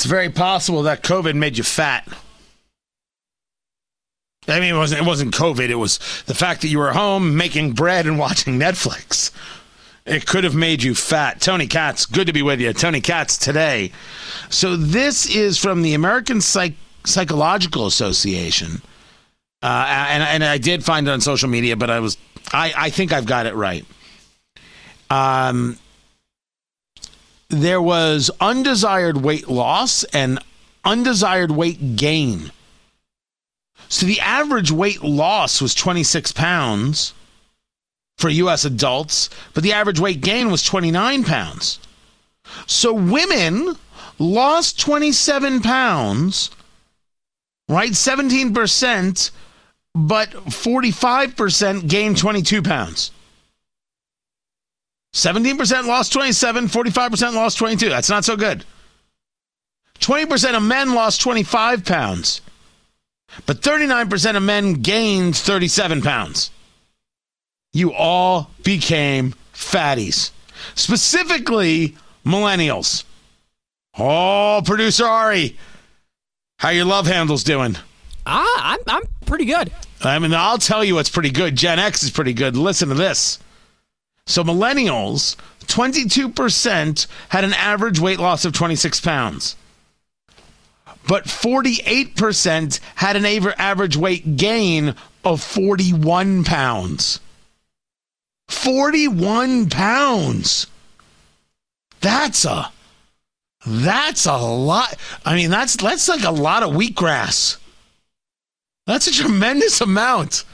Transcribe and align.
It's 0.00 0.06
very 0.06 0.30
possible 0.30 0.84
that 0.84 1.02
COVID 1.02 1.34
made 1.34 1.58
you 1.58 1.62
fat. 1.62 2.08
I 4.48 4.58
mean, 4.58 4.74
it 4.74 4.78
wasn't, 4.78 5.02
it 5.02 5.04
wasn't 5.04 5.34
COVID. 5.34 5.68
It 5.68 5.74
was 5.74 5.98
the 6.24 6.34
fact 6.34 6.62
that 6.62 6.68
you 6.68 6.78
were 6.78 6.92
home 6.92 7.36
making 7.36 7.72
bread 7.72 8.06
and 8.06 8.18
watching 8.18 8.58
Netflix. 8.58 9.30
It 10.06 10.24
could 10.24 10.44
have 10.44 10.54
made 10.54 10.82
you 10.82 10.94
fat. 10.94 11.42
Tony 11.42 11.66
Katz, 11.66 12.06
good 12.06 12.28
to 12.28 12.32
be 12.32 12.40
with 12.40 12.62
you. 12.62 12.72
Tony 12.72 13.02
Katz 13.02 13.36
today. 13.36 13.92
So, 14.48 14.74
this 14.74 15.28
is 15.28 15.58
from 15.58 15.82
the 15.82 15.92
American 15.92 16.40
Psych- 16.40 16.78
Psychological 17.04 17.86
Association. 17.86 18.80
Uh, 19.62 19.84
and, 19.86 20.22
and 20.22 20.42
I 20.42 20.56
did 20.56 20.82
find 20.82 21.06
it 21.08 21.10
on 21.10 21.20
social 21.20 21.50
media, 21.50 21.76
but 21.76 21.90
I 21.90 22.00
was, 22.00 22.16
I, 22.54 22.72
I 22.74 22.88
think 22.88 23.12
I've 23.12 23.26
got 23.26 23.44
it 23.44 23.54
right. 23.54 23.84
Um, 25.10 25.76
there 27.50 27.82
was 27.82 28.30
undesired 28.40 29.18
weight 29.18 29.48
loss 29.48 30.04
and 30.04 30.38
undesired 30.84 31.50
weight 31.50 31.96
gain. 31.96 32.52
So 33.88 34.06
the 34.06 34.20
average 34.20 34.70
weight 34.70 35.02
loss 35.02 35.60
was 35.60 35.74
26 35.74 36.32
pounds 36.32 37.12
for 38.18 38.28
US 38.28 38.64
adults, 38.64 39.28
but 39.52 39.64
the 39.64 39.72
average 39.72 39.98
weight 39.98 40.20
gain 40.20 40.50
was 40.50 40.62
29 40.62 41.24
pounds. 41.24 41.80
So 42.66 42.92
women 42.92 43.76
lost 44.18 44.78
27 44.78 45.60
pounds, 45.60 46.50
right? 47.68 47.90
17%, 47.92 49.30
but 49.94 50.30
45% 50.30 51.88
gained 51.88 52.16
22 52.16 52.62
pounds. 52.62 53.10
17% 55.20 55.86
lost 55.86 56.12
27, 56.14 56.68
45% 56.68 57.34
lost 57.34 57.58
22. 57.58 57.90
That's 57.90 58.08
not 58.08 58.24
so 58.24 58.36
good. 58.36 58.64
20% 59.98 60.56
of 60.56 60.62
men 60.62 60.94
lost 60.94 61.20
25 61.20 61.84
pounds, 61.84 62.40
but 63.44 63.60
39% 63.60 64.36
of 64.36 64.42
men 64.42 64.74
gained 64.74 65.36
37 65.36 66.00
pounds. 66.00 66.50
You 67.74 67.92
all 67.92 68.50
became 68.64 69.34
fatties, 69.52 70.30
specifically 70.74 71.96
millennials. 72.24 73.04
Oh, 73.98 74.62
producer 74.64 75.04
Ari, 75.04 75.58
how 76.58 76.70
your 76.70 76.86
love 76.86 77.06
handles 77.06 77.44
doing? 77.44 77.76
Ah, 78.24 78.72
I'm, 78.72 78.80
I'm 78.86 79.02
pretty 79.26 79.44
good. 79.44 79.70
I 80.00 80.18
mean, 80.18 80.32
I'll 80.32 80.56
tell 80.56 80.82
you 80.82 80.94
what's 80.94 81.10
pretty 81.10 81.30
good. 81.30 81.56
Gen 81.56 81.78
X 81.78 82.02
is 82.02 82.10
pretty 82.10 82.32
good. 82.32 82.56
Listen 82.56 82.88
to 82.88 82.94
this. 82.94 83.38
So, 84.30 84.44
millennials, 84.44 85.36
22% 85.66 87.06
had 87.30 87.44
an 87.44 87.52
average 87.54 87.98
weight 87.98 88.20
loss 88.20 88.44
of 88.44 88.52
26 88.52 89.00
pounds. 89.00 89.56
But 91.08 91.24
48% 91.24 92.80
had 92.94 93.16
an 93.16 93.24
average 93.24 93.96
weight 93.96 94.36
gain 94.36 94.94
of 95.24 95.42
41 95.42 96.44
pounds. 96.44 97.20
41 98.48 99.70
pounds. 99.70 100.66
That's 102.00 102.44
a 102.44 102.72
that's 103.66 104.26
a 104.26 104.36
lot. 104.38 104.94
I 105.24 105.34
mean, 105.34 105.50
that's 105.50 105.76
that's 105.76 106.08
like 106.08 106.24
a 106.24 106.30
lot 106.30 106.62
of 106.62 106.70
wheatgrass. 106.70 107.58
That's 108.86 109.06
a 109.06 109.12
tremendous 109.12 109.80
amount. 109.80 110.44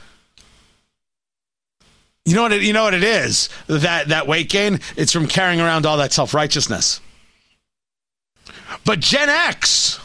You 2.27 2.35
know 2.35 2.41
what 2.41 2.51
it, 2.51 2.61
you 2.61 2.73
know 2.73 2.83
what 2.83 2.93
it 2.93 3.05
is? 3.05 3.47
That 3.67 4.09
that 4.09 4.27
weight 4.27 4.49
gain, 4.49 4.81
it's 4.97 5.13
from 5.13 5.27
carrying 5.27 5.61
around 5.61 5.85
all 5.85 5.95
that 5.95 6.11
self-righteousness. 6.11 6.99
But 8.83 8.99
Gen 8.99 9.29
X 9.29 9.97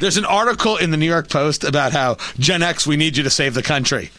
There's 0.00 0.16
an 0.16 0.24
article 0.24 0.76
in 0.76 0.90
the 0.90 0.96
New 0.96 1.06
York 1.06 1.30
Post 1.30 1.62
about 1.62 1.92
how 1.92 2.16
Gen 2.36 2.64
X 2.64 2.84
we 2.84 2.96
need 2.96 3.16
you 3.16 3.22
to 3.22 3.30
save 3.30 3.54
the 3.54 3.62
country. 3.62 4.10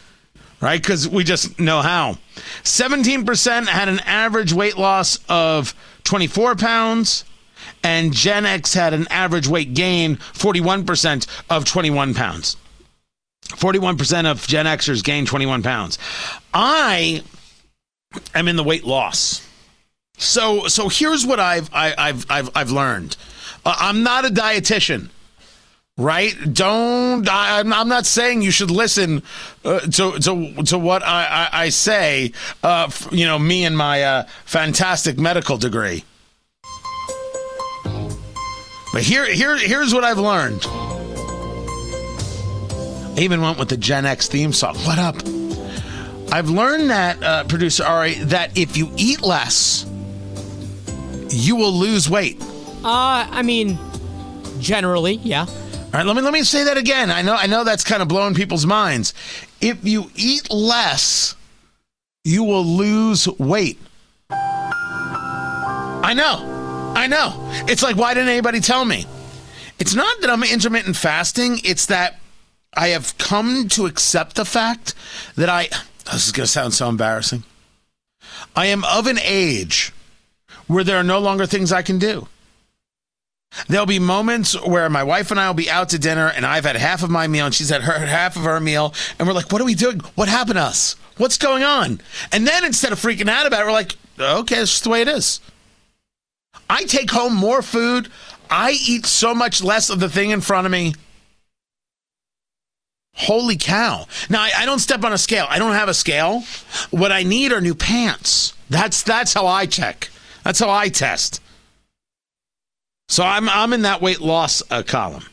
Right? 0.62 0.82
Cuz 0.82 1.06
we 1.06 1.26
just 1.26 1.60
know 1.60 1.82
how. 1.82 2.18
17% 2.64 3.68
had 3.68 3.90
an 3.90 4.00
average 4.00 4.54
weight 4.54 4.78
loss 4.78 5.20
of 5.28 5.76
24 6.06 6.56
pounds 6.56 7.26
and 7.84 8.14
Gen 8.14 8.46
X 8.46 8.74
had 8.74 8.94
an 8.94 9.06
average 9.10 9.50
weight 9.50 9.74
gain 9.74 10.16
41% 10.16 11.28
of 11.50 11.66
21 11.66 12.14
pounds. 12.14 12.56
41% 13.50 14.26
of 14.30 14.46
Gen 14.48 14.66
Xers 14.66 15.04
gained 15.04 15.28
21 15.28 15.64
pounds. 15.64 15.98
I 16.54 17.24
am 18.34 18.48
in 18.48 18.56
the 18.56 18.64
weight 18.64 18.84
loss. 18.84 19.46
So 20.18 20.68
so 20.68 20.88
here's 20.90 21.26
what 21.26 21.40
I've 21.40 21.70
I, 21.74 21.94
I've 21.98 22.26
I've 22.30 22.50
I've 22.56 22.72
learned. 22.72 23.18
Uh, 23.66 23.76
I'm 23.78 24.04
not 24.04 24.26
a 24.26 24.30
dietitian. 24.30 25.10
Right? 25.98 26.36
Don't. 26.52 27.28
I, 27.30 27.60
I'm 27.60 27.88
not 27.88 28.06
saying 28.06 28.42
you 28.42 28.52
should 28.52 28.70
listen 28.70 29.24
uh, 29.64 29.80
to 29.80 30.20
to 30.20 30.64
to 30.64 30.78
what 30.78 31.04
I 31.04 31.26
I, 31.26 31.62
I 31.64 31.70
say. 31.70 32.34
Uh, 32.64 32.92
you 33.12 33.26
know, 33.26 33.40
me 33.40 33.64
and 33.64 33.78
my 33.78 34.04
uh, 34.04 34.24
fantastic 34.44 35.18
medical 35.18 35.58
degree. 35.58 36.04
But 38.92 39.04
here 39.04 39.26
here 39.26 39.58
here's 39.58 39.94
what 39.94 40.04
I've 40.04 40.20
learned. 40.20 40.66
I 43.16 43.22
even 43.22 43.42
went 43.42 43.58
with 43.58 43.70
the 43.70 43.78
Gen 43.78 44.06
X 44.06 44.28
theme 44.28 44.52
song. 44.52 44.76
What 44.80 45.00
up? 45.00 45.16
I've 46.34 46.50
learned 46.50 46.90
that, 46.90 47.24
uh, 47.24 47.44
producer 47.46 47.86
Ari, 47.86 48.16
that 48.16 48.58
if 48.58 48.76
you 48.76 48.92
eat 48.98 49.22
less, 49.22 49.86
you 51.30 51.56
will 51.56 51.72
lose 51.72 52.10
weight. 52.10 52.42
Uh, 52.84 53.26
I 53.32 53.42
mean, 53.42 53.80
generally, 54.60 55.16
yeah. 55.16 55.46
All 55.46 55.92
right, 55.94 56.06
let 56.06 56.16
me 56.18 56.22
let 56.22 56.34
me 56.34 56.44
say 56.44 56.66
that 56.66 56.76
again. 56.78 57.10
I 57.10 57.22
know 57.22 57.36
I 57.36 57.48
know 57.48 57.64
that's 57.64 57.86
kind 57.86 58.02
of 58.02 58.10
blowing 58.10 58.34
people's 58.34 58.66
minds. 58.66 59.14
If 59.62 59.86
you 59.86 60.12
eat 60.16 60.52
less, 60.52 61.36
you 62.26 62.44
will 62.44 62.66
lose 62.66 63.30
weight. 63.40 63.80
I 64.30 66.14
know. 66.14 66.94
I 66.98 67.08
know. 67.08 67.34
It's 67.70 67.82
like 67.82 67.96
why 67.96 68.14
didn't 68.14 68.30
anybody 68.30 68.60
tell 68.60 68.84
me? 68.84 69.06
It's 69.80 69.96
not 69.96 70.20
that 70.20 70.30
I'm 70.30 70.44
intermittent 70.44 70.98
fasting, 70.98 71.62
it's 71.64 71.86
that 71.86 72.20
I 72.76 72.90
have 72.90 73.18
come 73.18 73.68
to 73.70 73.86
accept 73.86 74.36
the 74.36 74.46
fact 74.46 74.94
that 75.36 75.50
I 75.50 75.70
this 76.12 76.26
is 76.28 76.32
going 76.32 76.46
to 76.46 76.52
sound 76.52 76.74
so 76.74 76.88
embarrassing. 76.88 77.44
I 78.56 78.68
am 78.68 78.84
of 78.86 79.08
an 79.08 79.20
age 79.22 79.92
where 80.68 80.84
there 80.84 80.98
are 80.98 81.04
no 81.04 81.20
longer 81.20 81.46
things 81.46 81.72
I 81.72 81.82
can 81.82 82.00
do. 82.00 82.28
There'll 83.68 83.86
be 83.86 84.00
moments 84.00 84.60
where 84.66 84.90
my 84.90 85.04
wife 85.04 85.32
and 85.32 85.40
I 85.40 85.48
will 85.48 85.56
be 85.56 85.70
out 85.70 85.90
to 85.90 86.00
dinner 86.00 86.28
and 86.28 86.46
I've 86.46 86.66
had 86.66 86.76
half 86.76 87.04
of 87.04 87.10
my 87.10 87.28
meal 87.28 87.46
and 87.46 87.56
she's 87.56 87.70
had 87.70 87.84
her 87.84 88.06
half 88.06 88.36
of 88.36 88.44
her 88.44 88.60
meal 88.60 88.94
and 89.18 89.28
we're 89.28 89.34
like, 89.34 89.52
what 89.52 89.62
are 89.62 89.66
we 89.66 89.76
doing? 89.76 90.00
What 90.16 90.28
happened 90.28 90.56
to 90.56 90.64
us? 90.64 90.96
What's 91.18 91.38
going 91.38 91.64
on? 91.64 92.02
And 92.32 92.46
then 92.46 92.66
instead 92.66 92.92
of 92.92 93.00
freaking 93.00 93.30
out 93.30 93.48
about 93.48 93.62
it, 93.62 93.66
we're 93.66 93.72
like, 93.72 93.96
okay, 94.20 94.58
it's 94.58 94.72
just 94.72 94.84
the 94.84 94.90
way 94.90 95.02
it 95.02 95.08
is. 95.08 95.40
I 96.70 96.84
take 96.84 97.12
home 97.12 97.34
more 97.34 97.62
food. 97.62 98.10
I 98.50 98.72
eat 98.72 99.06
so 99.06 99.34
much 99.34 99.64
less 99.64 99.90
of 99.90 100.00
the 100.00 100.10
thing 100.10 100.32
in 100.32 100.42
front 100.42 100.66
of 100.66 100.72
me. 100.72 100.94
Holy 103.16 103.56
cow. 103.56 104.06
Now 104.30 104.42
I, 104.42 104.52
I 104.58 104.66
don't 104.66 104.80
step 104.80 105.04
on 105.04 105.14
a 105.14 105.18
scale. 105.18 105.48
I 105.50 105.58
don't 105.58 105.74
have 105.74 105.90
a 105.90 105.94
scale. 105.94 106.44
What 106.92 107.12
I 107.12 107.24
need 107.24 107.52
are 107.52 107.62
new 107.62 107.76
pants. 107.76 108.54
That's 108.70 109.04
that's 109.04 109.34
how 109.34 109.48
I 109.48 109.66
check. 109.66 110.10
That's 110.44 110.60
how 110.60 110.70
I 110.70 110.90
test. 110.90 111.42
So 113.08 113.24
I'm 113.24 113.48
I'm 113.50 113.74
in 113.74 113.84
that 113.84 114.02
weight 114.02 114.20
loss 114.20 114.62
uh, 114.70 114.84
column. 114.84 115.24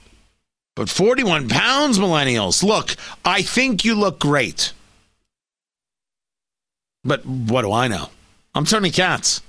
But 0.75 0.89
41 0.89 1.49
pounds, 1.49 1.99
millennials. 1.99 2.63
Look, 2.63 2.97
I 3.25 3.43
think 3.43 3.85
you 3.85 3.95
look 3.95 4.19
great. 4.19 4.73
But 7.05 7.27
what 7.27 7.63
do 7.63 7.73
I 7.73 7.89
know? 7.89 8.09
I'm 8.55 8.65
Tony 8.65 8.91
Katz. 8.91 9.43